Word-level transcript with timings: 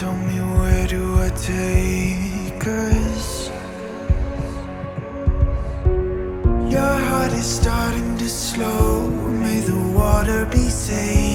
Tell 0.00 0.16
me, 0.16 0.40
where 0.40 0.86
do 0.86 1.20
I 1.20 1.28
take 1.28 2.66
us? 2.66 3.50
Your 6.72 6.94
heart 7.08 7.32
is 7.34 7.44
starting 7.44 8.16
to 8.16 8.26
slow. 8.26 9.06
May 9.10 9.60
the 9.60 9.76
water 9.94 10.46
be 10.46 10.70
safe. 10.70 11.29